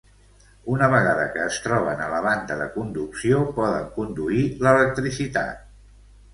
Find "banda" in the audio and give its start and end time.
2.29-2.59